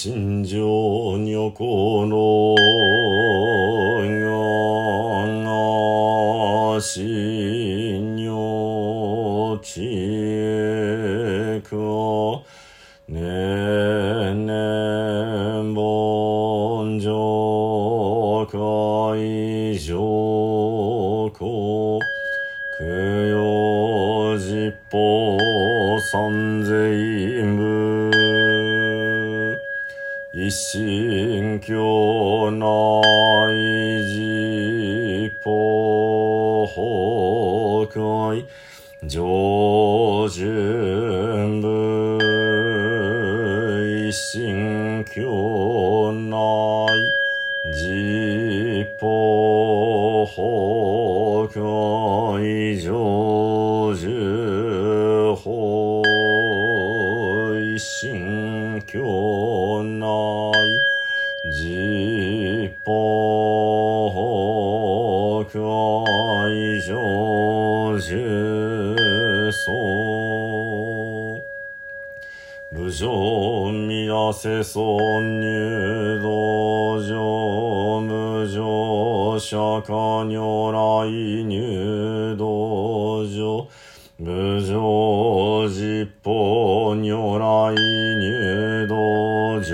[0.00, 0.60] 心情
[1.24, 2.08] 女心
[6.76, 9.80] がし女き
[11.68, 11.74] か
[13.08, 13.77] ねえ
[33.00, 38.44] 愛じ法ほかい。
[39.06, 42.18] 上旬部
[44.08, 45.47] 一心教
[74.40, 80.78] 世尊入道場無常釈迦如来
[81.42, 83.66] 入道場
[84.16, 86.30] 無常実法
[86.94, 87.74] 如来
[88.14, 89.68] 入道場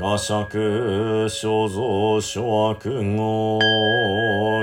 [0.00, 3.60] 画尺所蔵諸悪語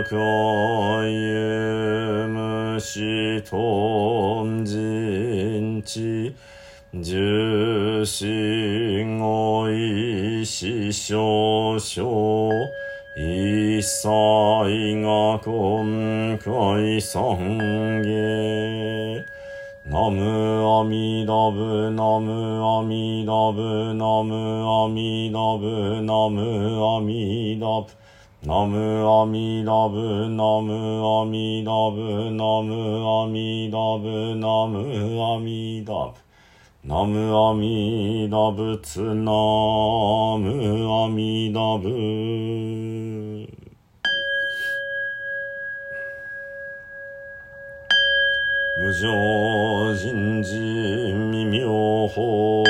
[0.04, 6.34] 海遊無視頓人知
[7.02, 12.52] 重心語意師匠匠
[13.18, 14.08] 一切
[15.02, 19.26] が今回三下
[19.90, 27.88] ナムアミダブナムアミダブナムアミダブナムアミダブ。
[28.46, 36.23] ナムアミダブナムアミダブナムアミダブナムアミダブ。
[36.86, 41.88] ナムアミダブツナムアミダブ。
[48.80, 50.60] 無常人事
[51.32, 52.66] 未妙法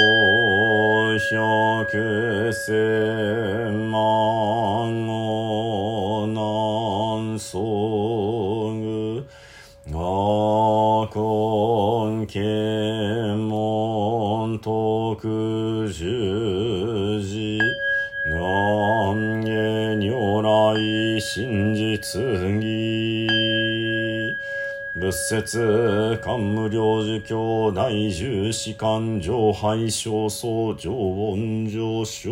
[1.17, 9.25] 百千万語南宋具
[9.91, 12.82] 我根検
[25.13, 32.31] 仏説官無領寿教大重士官上拝小僧上恩上昇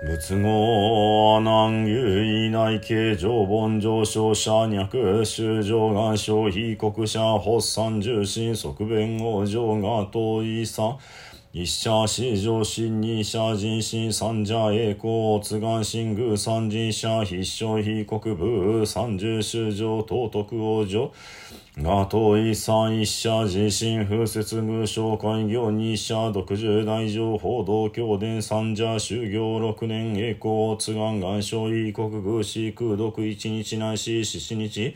[0.00, 10.96] 仏語阿南有意内形上本上昇者脈修上願消費国者発散重心側弁王上が遠いさ。
[11.52, 21.10] 一社四上心二社人心三者栄光津願神宮三人者必勝非国部三十修上道徳王女。
[21.82, 34.94] が遠い三一社自身風雪宮商会業二社独十大乗報道教伝三者修行六年栄光津願願勝非国宮市空毒一日内し四四日。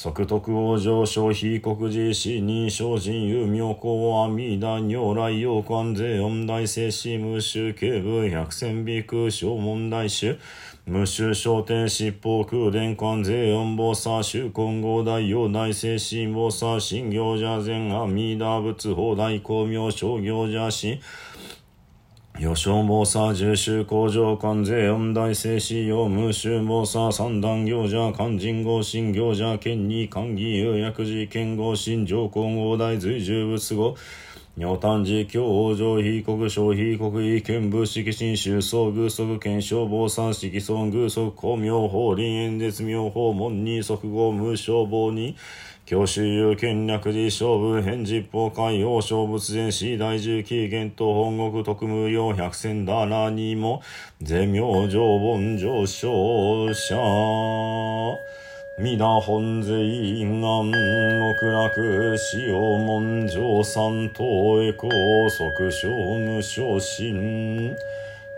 [0.00, 10.38] 即徳王上昇非国寺死に精進有妙高阿弥陀如来陽関税音大聖師無宗警部百戦美空小問題種
[10.86, 21.00] 無宗商店七宝空伝関税音菩薩宗根合大陽大聖師菩薩新行者前阿弥陀仏法大光明商行者師
[22.40, 33.96] 予想謀査重修工場関税音大聖師用無臭謀査三段行者肝心合心行者県に官議有薬事県合心上皇合大随従仏語
[34.56, 45.34] 尿炭寺教王上非国小非国意見部式新州総偶則検証防三式総偶則公明法臨演絶妙法門に即合無消防に。
[45.88, 53.80] 教習有権略寺勝負返実法海洋小仏前死大重紀元と本国特務用百戦だらにも
[54.20, 56.94] 税明上本上昇者
[58.78, 59.72] 皆本税
[60.26, 64.90] 願極楽使用文上三等へ高
[65.30, 67.74] 速小無昇進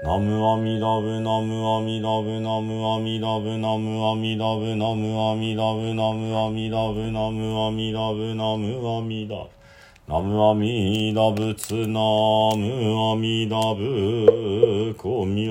[0.02, 9.50] ナムアミラブナムアミラブナムアミラブナムアミラブナムアミラブナムアミラブナムアミラブナムアミラブ。
[10.08, 12.00] ナムアミラブツナ
[12.56, 14.96] ムアミラブ。
[14.98, 15.50] 古名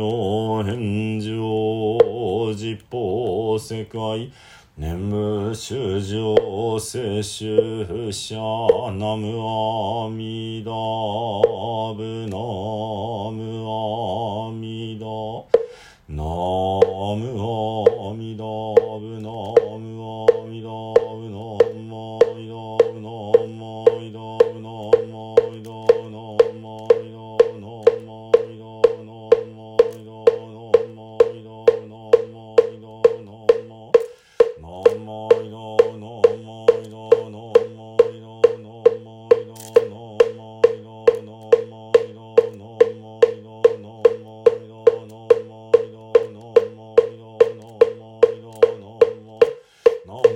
[0.64, 4.32] 返上ポ法世界。
[4.80, 8.38] 念無修上聖修者
[8.94, 10.72] ナムアミダ
[11.94, 12.38] ブナ
[13.30, 15.06] ムアミダ
[16.08, 17.79] ナムアミダ。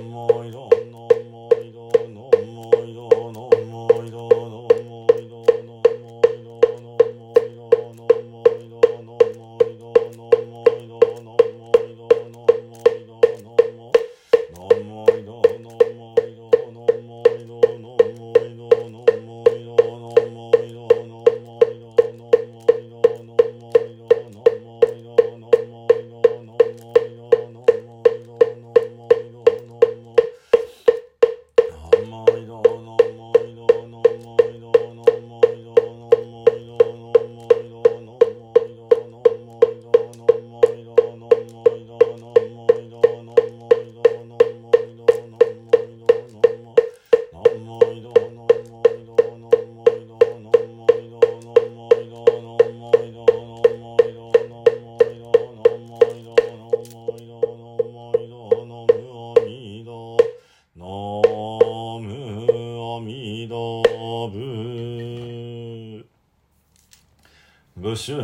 [0.04, 1.03] もいろんな
[67.94, 68.16] 主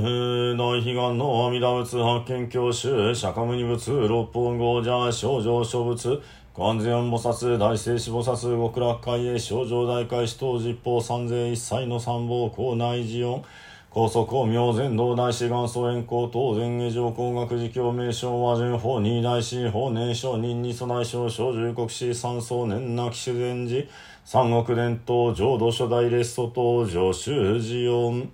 [0.56, 6.20] 大悲願の阿弥陀仏発見教主釈迦牟尼仏六本五者少女諸仏
[6.54, 13.44] 完全菩薩大聖子菩薩極楽会へ少女大会使徒実法三千一切の三宝校内寺音
[13.92, 23.84] 高速公明全道大師元祖円光当然下上工学寺教名称和順法二大師法年少人に備え少小十国史三層年なき修善寺
[24.24, 28.30] 三国伝統浄土初代列祖登場修寺音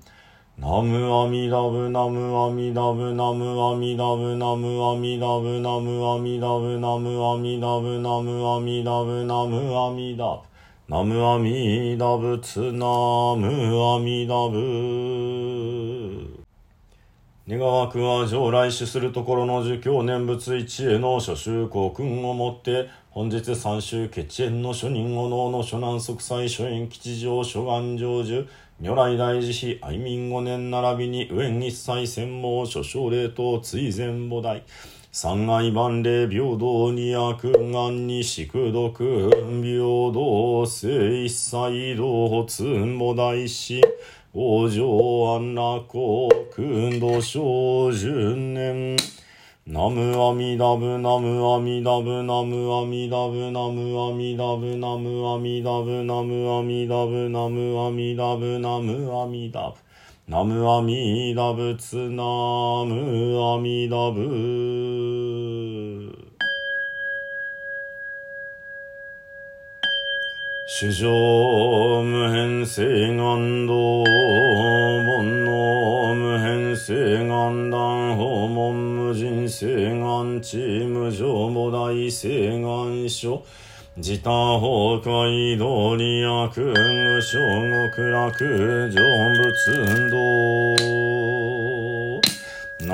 [0.58, 10.55] ナムアミダブナムアミダブナムアミダブナムアミダブナムアミダブナムアミダブナムアミダブナムアミダブ
[10.88, 12.86] ナムアミダブツナ
[13.36, 13.44] ム
[13.92, 16.44] アミダブ。
[17.48, 28.46] 願わくは将来死するところの儒教念仏一への諸宗公君をもって本日三州決縁の諸人お能の諸南息災諸縁吉祥諸願成就。
[28.78, 34.62] 如来大慈悲愛民五年並びに上一切専門諸奨霊と追善母大
[35.18, 39.30] 三愛万霊平等に悪願に宿毒
[39.62, 42.64] 平等性一切道通
[42.98, 43.80] 母大師
[44.34, 44.84] 往生
[45.38, 45.88] 安楽
[46.52, 48.94] 国土小十年
[49.66, 59.85] ナムアミダブナムアミダブナムアミダブナムアミダブナムアミダブナムアミダブナムアミダブナムアミダブ。
[60.28, 62.24] ナムアミダブツナ
[62.84, 64.26] ムアミダブ
[70.66, 80.56] 主上無変性願道煩悩無変性願断訪問人聖願地
[80.88, 83.44] 無常母大聖願書
[83.98, 89.00] 自他崩壊道理悪運無極楽成
[89.32, 90.16] 仏道
[92.82, 92.92] な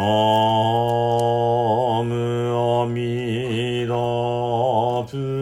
[2.05, 3.95] むあみだ
[5.11, 5.42] ぷ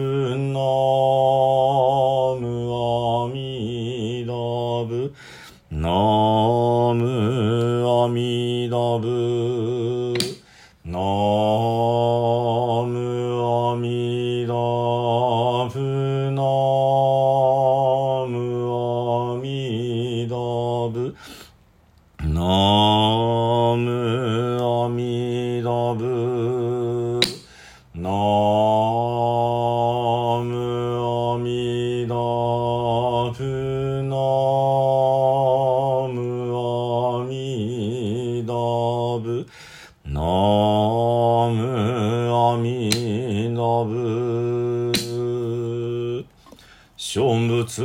[20.91, 21.15] ブ
[22.19, 22.27] ナ
[23.77, 27.19] ムアミダブ
[27.95, 28.11] ナ
[30.43, 30.51] ム
[30.99, 32.15] アミダ
[33.33, 34.15] ブナ
[36.11, 36.19] ム
[36.51, 38.53] アミダ
[39.23, 39.47] ブ
[40.05, 40.19] ナ
[41.49, 41.55] ム
[42.35, 42.69] アミ
[43.55, 44.11] ダブ
[46.97, 47.81] 小仏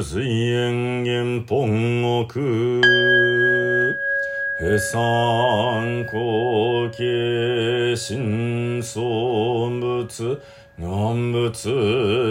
[0.00, 1.99] 部随縁元本。
[2.26, 2.80] 国。
[4.60, 10.38] 不参考形新創物
[10.76, 11.70] 南仏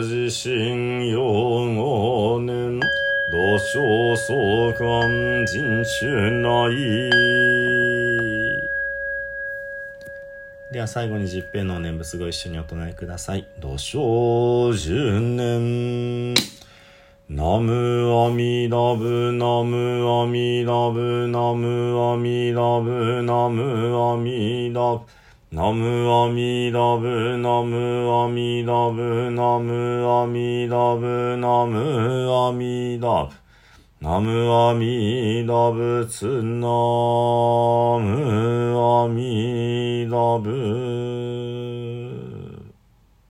[0.04, 2.80] 自身用五年
[3.32, 7.10] 土生相関人種内
[10.72, 13.48] では最後に十平の念仏ご一緒にお唱えください。
[13.60, 16.36] 土生十年
[17.30, 25.06] ナムアミダブナムアミダブナムアミダブナムアミダブ。
[25.52, 33.32] ナムアミダブナムアミダブナムアミダブナムアミダブ。
[34.02, 36.68] ナムアミダブツナ
[38.00, 41.89] ムアミダブ。